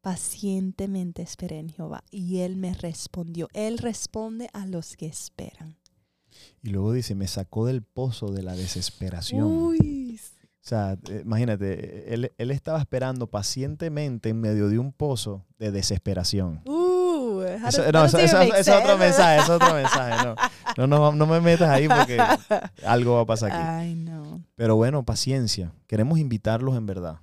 [0.00, 2.02] Pacientemente esperé en Jehová.
[2.10, 3.48] Y él me respondió.
[3.52, 5.76] Él responde a los que esperan.
[6.62, 9.44] Y luego dice, me sacó del pozo de la desesperación.
[9.44, 10.18] Uy.
[10.62, 15.70] O sea, eh, imagínate, él, él estaba esperando pacientemente en medio de un pozo de
[15.70, 16.62] desesperación.
[16.66, 16.79] How
[17.68, 18.32] Eso- no, eso, es
[18.68, 20.24] otro mensaje, eso es otro mensaje.
[20.76, 22.18] No, no, no, no me metas ahí porque
[22.86, 23.60] algo va a pasar aquí.
[23.62, 24.42] Ay, no.
[24.56, 25.72] Pero bueno, paciencia.
[25.86, 27.20] Queremos invitarlos en verdad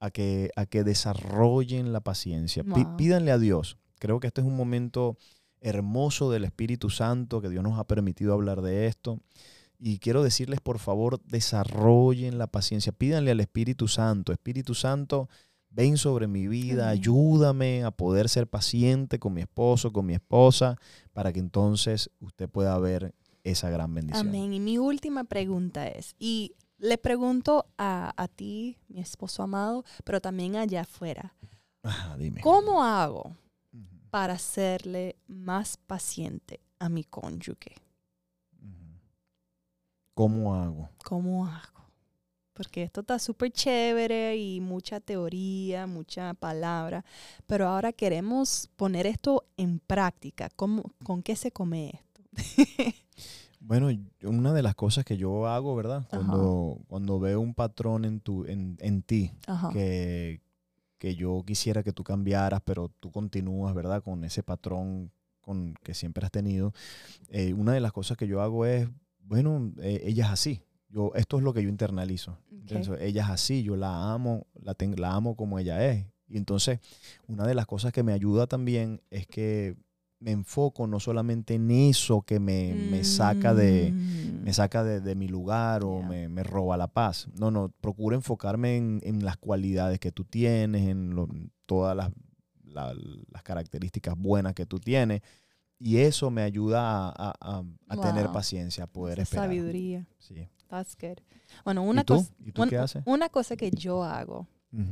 [0.00, 2.64] a que, a que desarrollen la paciencia.
[2.64, 2.96] Wow.
[2.96, 3.78] pídanle a Dios.
[4.00, 5.16] Creo que este es un momento
[5.60, 9.20] hermoso del Espíritu Santo, que Dios nos ha permitido hablar de esto.
[9.78, 12.92] Y quiero decirles, por favor, desarrollen la paciencia.
[12.92, 15.28] Pídanle al Espíritu Santo, Espíritu Santo,
[15.72, 17.00] ven sobre mi vida, Amén.
[17.00, 20.76] ayúdame a poder ser paciente con mi esposo, con mi esposa,
[21.12, 24.28] para que entonces usted pueda ver esa gran bendición.
[24.28, 24.52] Amén.
[24.52, 30.20] Y mi última pregunta es, y le pregunto a, a ti, mi esposo amado, pero
[30.20, 31.34] también allá afuera,
[32.18, 32.40] dime.
[32.40, 33.36] ¿cómo hago
[34.10, 37.76] para serle más paciente a mi cónyuge?
[40.14, 40.90] ¿Cómo hago?
[41.04, 41.81] ¿Cómo hago?
[42.52, 47.04] Porque esto está súper chévere y mucha teoría, mucha palabra,
[47.46, 50.50] pero ahora queremos poner esto en práctica.
[50.54, 52.22] ¿Cómo, ¿Con qué se come esto?
[53.64, 53.90] Bueno,
[54.24, 55.98] una de las cosas que yo hago, ¿verdad?
[55.98, 56.08] Ajá.
[56.16, 59.70] Cuando, cuando veo un patrón en, tu, en, en ti Ajá.
[59.72, 60.40] que,
[60.98, 64.02] que yo quisiera que tú cambiaras, pero tú continúas, ¿verdad?
[64.02, 66.72] Con ese patrón con, que siempre has tenido.
[67.28, 68.88] eh, una de las cosas que yo hago es,
[69.20, 70.62] bueno, eh, ella es así.
[70.92, 72.36] Yo, esto es lo que yo internalizo.
[72.50, 76.06] Entonces, ella es así, yo la amo, la, ten- la amo como ella es.
[76.28, 76.80] Y entonces,
[77.28, 79.76] una de las cosas que me ayuda también es que
[80.20, 84.44] me enfoco no solamente en eso que me, me saca de, Mm.
[84.44, 86.08] me saca de, de mi lugar o Yeah.
[86.08, 87.26] me, me roba la paz.
[87.38, 91.28] No, no, procuro enfocarme en, en las cualidades que tú tienes, en lo-
[91.66, 92.10] todas las,
[92.64, 92.94] la-
[93.32, 95.22] las características buenas que tú tienes.
[95.78, 99.46] Y eso me ayuda a, a- a- a tener paciencia, a poder Esa esperar.
[99.46, 100.06] sabiduría.
[100.18, 100.48] Sí.
[100.72, 101.18] That's good.
[101.66, 102.14] Bueno, una ¿Y tú?
[102.14, 102.32] cosa.
[102.46, 103.02] ¿Y tú qué haces?
[103.04, 104.90] Una cosa que yo hago Ujú.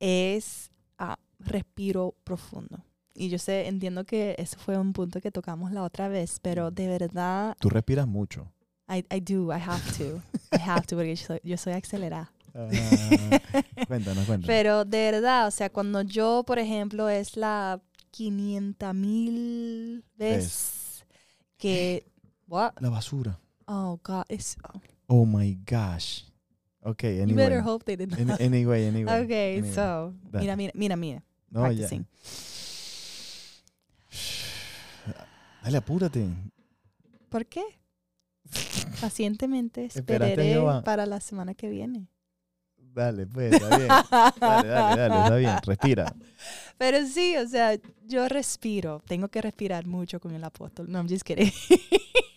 [0.00, 2.84] es ah, respiro profundo.
[3.14, 6.72] Y yo sé, entiendo que eso fue un punto que tocamos la otra vez, pero
[6.72, 8.52] de verdad, Tú respiras mucho.
[8.88, 10.20] I, I do, I have to.
[10.52, 12.32] I have to, porque yo soy, yo soy acelerada.
[12.52, 12.68] Ah,
[13.86, 14.46] cuéntanos, cuéntanos.
[14.48, 21.04] Pero de verdad, o sea, cuando yo, por ejemplo, es la 500 mil vez
[21.56, 22.04] que...
[22.48, 22.72] What?
[22.80, 23.38] La basura.
[23.66, 24.24] Oh, God.
[24.28, 26.24] It's, oh, Oh my gosh.
[26.82, 27.34] Ok, You anyway.
[27.44, 28.40] better hope they did Any- not.
[28.40, 29.24] anyway, anyway.
[29.24, 29.72] Okay, anyway.
[29.74, 30.42] so, Dale.
[30.42, 31.22] mira, mira, mira, mira.
[31.50, 31.68] No, ya.
[31.88, 32.06] practicing.
[35.62, 36.26] Dale, apúrate.
[37.28, 37.62] ¿Por qué?
[39.00, 42.08] Pacientemente esperaré para la semana que viene.
[42.76, 43.88] Dale, pues, está bien.
[43.88, 45.56] Dale, dale, dale, está bien.
[45.64, 46.14] Respira.
[46.78, 49.02] Pero sí, o sea, yo respiro.
[49.06, 50.90] Tengo que respirar mucho con el apóstol.
[50.90, 51.50] No, I'm just kidding.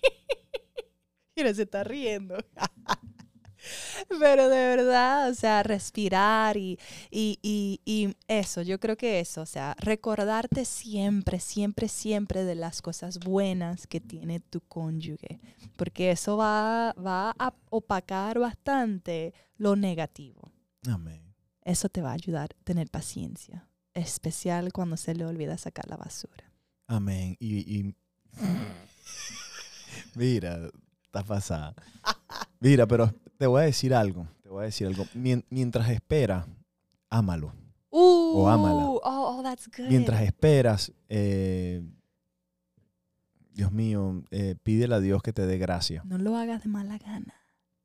[1.37, 2.35] Mira, se está riendo.
[4.19, 6.79] Pero de verdad, o sea, respirar y,
[7.11, 12.55] y, y, y eso, yo creo que eso, o sea, recordarte siempre, siempre, siempre de
[12.55, 15.39] las cosas buenas que tiene tu cónyuge,
[15.75, 20.51] porque eso va, va a opacar bastante lo negativo.
[20.87, 21.33] Amén.
[21.63, 25.97] Eso te va a ayudar a tener paciencia, especial cuando se le olvida sacar la
[25.97, 26.51] basura.
[26.87, 27.35] Amén.
[27.39, 27.95] Y, y-
[30.15, 30.69] mira,
[31.19, 31.73] está pasada.
[32.59, 34.27] Mira, pero te voy a decir algo.
[34.43, 35.05] Te voy a decir algo.
[35.13, 36.47] Mien- mientras espera,
[37.09, 37.53] ámalo.
[37.89, 38.85] Uh, ámala.
[38.85, 39.87] Oh, oh, that's good.
[39.89, 41.81] Mientras esperas, eh,
[43.51, 46.03] Dios mío, eh, pídele a Dios que te dé gracia.
[46.05, 47.33] no lo hagas de mala gana.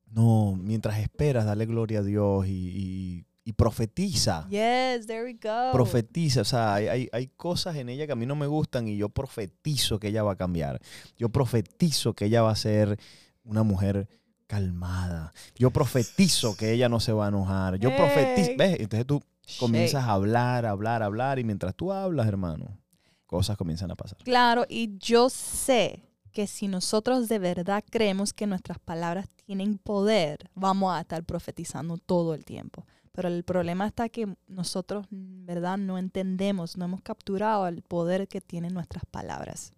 [0.06, 4.46] No, mientras esperas, dale gloria a Dios y, y- y profetiza.
[4.48, 5.72] Yes, there we go.
[5.72, 8.86] Profetiza, o sea, hay, hay- hay cosas en ella que a mí no me gustan
[8.88, 10.80] y yo profetizo que ella va a cambiar.
[11.16, 12.98] Yo profetizo que ella va a ser
[13.44, 14.08] una mujer
[14.46, 15.32] calmada.
[15.56, 17.78] Yo profetizo que ella no se va a enojar.
[17.78, 18.52] Yo profetizo.
[18.56, 18.76] ¿ves?
[18.80, 19.22] Entonces tú
[19.58, 22.78] comienzas a hablar, hablar, hablar y mientras tú hablas, hermano,
[23.26, 24.18] cosas comienzan a pasar.
[24.24, 26.02] Claro, y yo sé
[26.32, 31.96] que si nosotros de verdad creemos que nuestras palabras tienen poder, vamos a estar profetizando
[31.98, 32.86] todo el tiempo.
[33.12, 38.40] Pero el problema está que nosotros, verdad, no entendemos, no hemos capturado el poder que
[38.40, 39.74] tienen nuestras palabras.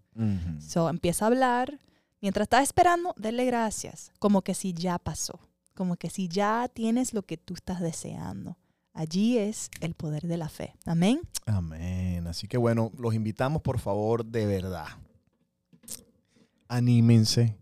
[0.61, 1.81] So, empieza a hablar.
[2.21, 4.13] Mientras estás esperando, denle gracias.
[4.21, 5.41] Como que si ya pasó.
[5.75, 8.57] Como que si ya tienes lo que tú estás deseando.
[8.93, 10.77] Allí es el poder de la fe.
[10.87, 11.21] Amén.
[11.47, 12.29] Amén.
[12.29, 14.87] Así que bueno, los invitamos por favor de verdad.
[16.69, 17.57] Anímense,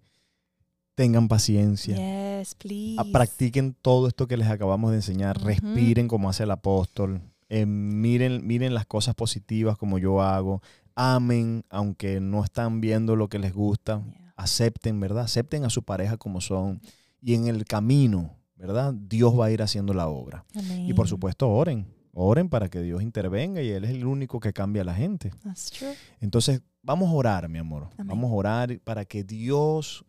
[0.94, 1.96] tengan paciencia.
[1.96, 3.02] Yes, please.
[3.12, 8.46] practiquen todo esto que les acabamos de enseñar, respiren como hace el apóstol, eh, miren,
[8.46, 10.62] miren las cosas positivas como yo hago,
[10.94, 14.32] amen aunque no están viendo lo que les gusta, Yeah.
[14.36, 15.24] acepten, ¿verdad?
[15.24, 16.80] Acepten a su pareja como son
[17.20, 18.92] y en el camino, ¿verdad?
[18.94, 20.44] Dios va a ir haciendo la obra.
[20.54, 21.10] Y por Amén.
[21.10, 24.84] supuesto, oren, oren para que Dios intervenga y Él es el único que cambia a
[24.86, 25.30] la gente.
[25.44, 25.94] That's true.
[26.20, 27.88] Entonces, vamos a orar, mi amor.
[27.96, 28.08] Amén.
[28.08, 30.04] Vamos a orar para que Dios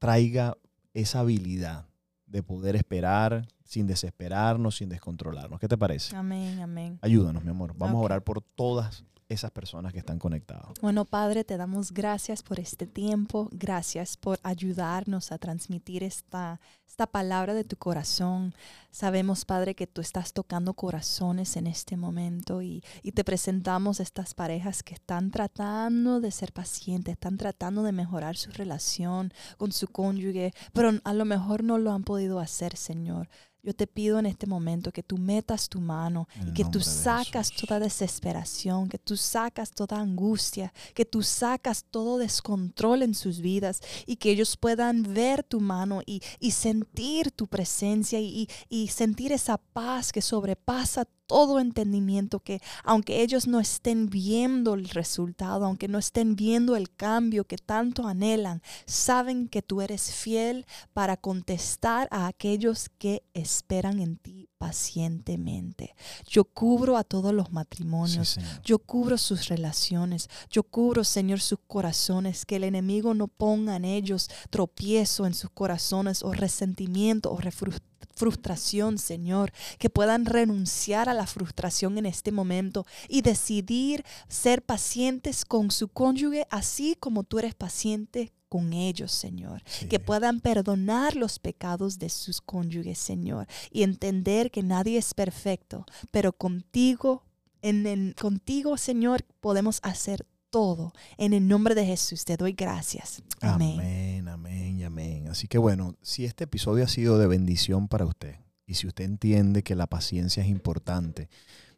[0.00, 0.56] traiga
[0.94, 1.86] esa habilidad
[2.26, 5.60] de poder esperar sin desesperarnos, sin descontrolarnos.
[5.60, 6.16] ¿Qué te parece?
[6.16, 6.98] Amén, amén.
[7.02, 7.74] Ayúdanos, mi amor.
[7.76, 10.72] Vamos a orar por todas esas personas que están conectadas.
[10.82, 17.06] Bueno, Padre, te damos gracias por este tiempo, gracias por ayudarnos a transmitir esta, esta
[17.06, 18.54] palabra de tu corazón.
[18.90, 24.34] Sabemos, Padre, que tú estás tocando corazones en este momento y, y te presentamos estas
[24.34, 29.86] parejas que están tratando de ser pacientes, están tratando de mejorar su relación con su
[29.86, 33.28] cónyuge, pero a lo mejor no lo han podido hacer, Señor.
[33.62, 36.80] Yo te pido en este momento que tú metas tu mano En y que tú
[36.80, 43.40] sacas toda desesperación, que tú sacas toda angustia, que tú sacas todo descontrol en sus
[43.40, 48.82] vidas y que ellos puedan ver tu mano y, y sentir tu presencia y, y-
[48.82, 54.88] y sentir esa paz que sobrepasa todo entendimiento, que aunque ellos no estén viendo el
[54.88, 60.66] resultado, aunque no estén viendo el cambio que tanto anhelan, saben que tú eres fiel
[60.92, 65.94] para contestar a aquellos que esperan en ti pacientemente.
[66.28, 68.38] Yo cubro a todos los matrimonios.
[68.64, 70.28] Yo cubro sus relaciones.
[70.50, 72.44] Yo cubro, Señor, sus corazones.
[72.44, 77.80] Que el enemigo no ponga en ellos tropiezo en sus corazones o resentimiento o refru-
[78.20, 79.50] frustración, Señor.
[79.78, 85.88] Que puedan renunciar a la frustración en este momento y decidir ser pacientes con su
[85.88, 91.98] cónyuge, así como tú eres paciente con ellos, Señor Sí, que puedan perdonar los pecados
[91.98, 97.22] de sus cónyuges, Señor, y entender que nadie es perfecto, pero contigo,
[97.62, 100.92] en el- contigo, Señor, podemos hacer todo.
[101.16, 103.22] En el nombre de Jesús te doy gracias.
[103.40, 103.78] Amén.
[103.78, 105.28] Amén, amén y amén.
[105.28, 108.36] Así que bueno, si este episodio ha sido de bendición para usted
[108.66, 111.28] y si usted entiende que la paciencia es importante,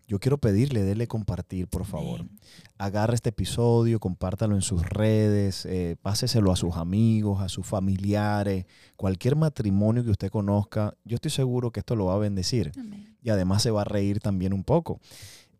[0.08, 2.20] yo quiero pedirle, dele compartir, por favor.
[2.20, 2.38] Amén.
[2.76, 8.66] Agarre este episodio, compártalo en sus redes, eh, páseselo a sus amigos, a sus familiares,
[8.96, 10.94] cualquier matrimonio que usted conozca.
[11.04, 13.16] Yo estoy seguro que esto lo va a bendecir Amén.
[13.22, 15.00] y además se va a reír también un poco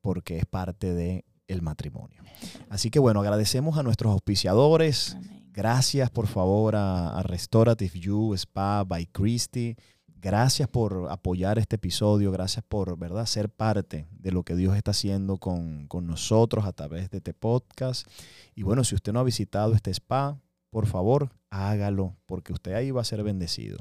[0.02, 2.22] porque es parte de el matrimonio.
[2.68, 5.16] Así que bueno, agradecemos a nuestros auspiciadores.
[5.52, 9.76] Gracias por favor a, a Restorative You Spa by Christy.
[10.22, 13.26] Gracias por apoyar este episodio, gracias por ¿verdad?
[13.26, 17.34] ser parte de lo que Dios está haciendo con, con nosotros a través de este
[17.34, 18.06] podcast.
[18.54, 20.38] Y bueno, si usted no ha visitado este spa,
[20.70, 23.78] por favor, hágalo, porque usted ahí va a ser bendecido.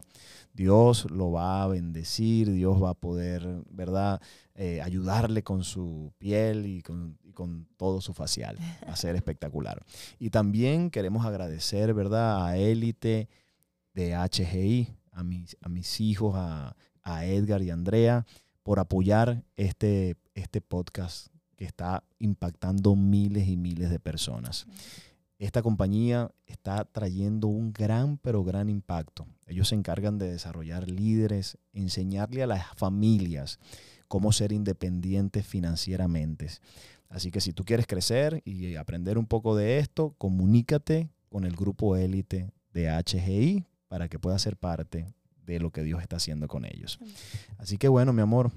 [0.54, 4.22] Dios lo va a bendecir, Dios va a poder, ¿verdad?,
[4.54, 8.58] Eh, ayudarle con su piel y con, y con todo su facial.
[8.86, 9.82] A ser espectacular.
[10.20, 13.28] Y también queremos agradecer, ¿verdad?, a Élite
[13.94, 18.26] de HGI, a mis, a mis hijos, a, a Edgar y Andrea,
[18.62, 24.68] por apoyar este, este podcast que está impactando miles y miles de personas.
[25.42, 29.26] Esta compañía está trayendo un gran, pero gran impacto.
[29.48, 33.58] Ellos se encargan de desarrollar líderes, enseñarle a las familias
[34.08, 36.48] cómo ser independientes financieramente.
[37.10, 41.56] Así que si tú quieres crecer y aprender un poco de esto, comunícate con el
[41.56, 45.12] grupo élite de HGI para que puedas ser parte
[45.44, 47.00] de lo que Dios está haciendo con ellos.
[47.58, 48.52] Así que bueno, mi amor,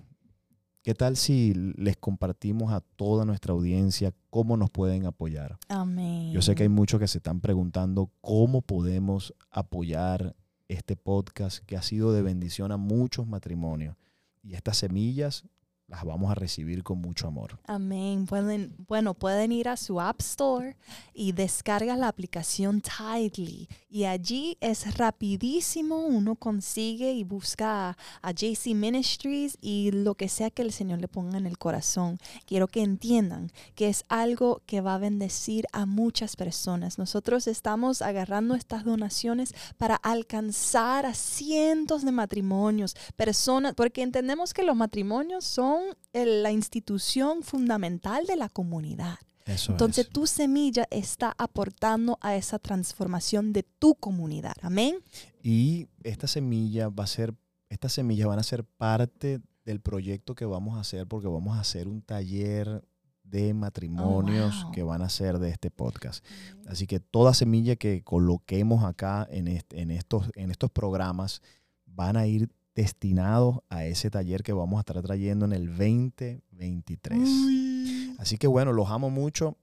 [0.84, 5.58] ¿qué tal si les compartimos a toda nuestra audiencia cómo nos pueden apoyar?
[5.68, 6.30] Amén.
[6.30, 10.36] Yo sé que hay muchos que se están preguntando cómo podemos apoyar
[10.68, 13.96] este podcast que ha sido de bendición a muchos matrimonios.
[14.42, 15.44] Y estas semillas
[15.86, 17.58] las vamos a recibir con mucho amor.
[17.66, 18.26] Amén.
[18.26, 20.76] Pueden, bueno, pueden ir a su App Store
[21.12, 23.68] y descarga la aplicación Tidely.
[23.90, 25.98] Y allí es rapidísimo.
[26.06, 31.08] Uno consigue y busca a, JC Ministries y lo que sea que el Señor le
[31.08, 32.18] ponga en el corazón.
[32.46, 36.98] Quiero que entiendan que es algo que va a bendecir a muchas personas.
[36.98, 44.64] Nosotros estamos agarrando estas donaciones para alcanzar a cientos de matrimonios, personas, porque entendemos que
[44.64, 45.73] los matrimonios son
[46.12, 49.18] el- la institución fundamental de la comunidad.
[49.46, 50.12] Eso Entonces es.
[50.12, 54.54] tu semilla está aportando a esa transformación de tu comunidad.
[54.62, 54.96] Amén.
[55.42, 57.34] Y esta semilla va a ser,
[57.68, 61.60] estas semillas van a ser parte del proyecto que vamos a hacer porque vamos a
[61.60, 62.82] hacer un taller
[63.22, 64.72] de matrimonios wow.
[64.72, 66.24] que van a ser de este podcast.
[66.66, 71.42] Así que toda semilla que coloquemos acá en, este- en, estos, en estos programas
[71.86, 77.18] van a ir destinados a ese taller que vamos a estar trayendo en el 2023.
[77.18, 78.16] Uy.
[78.18, 79.56] Así que bueno, los amo mucho.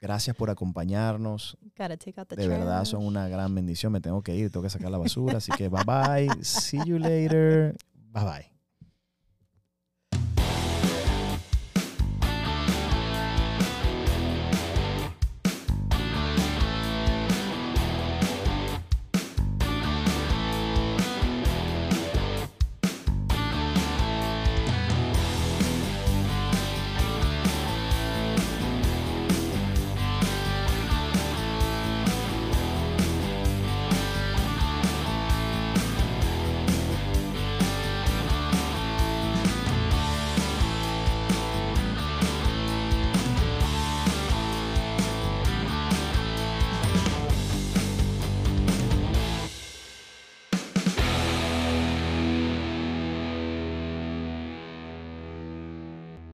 [0.00, 1.58] Gracias por acompañarnos.
[1.76, 3.92] Gotta take out the De verdad son una gran bendición.
[3.92, 5.38] Me tengo que ir, tengo que sacar la basura.
[5.38, 6.44] Así que bye bye.
[6.44, 7.76] See you later.
[8.12, 8.57] Bye bye.